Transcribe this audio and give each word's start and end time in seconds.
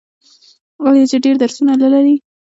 آیا 0.87 1.03
چې 1.09 1.17
ډیر 1.25 1.35
درسونه 1.41 1.73
نلري؟ 1.83 2.15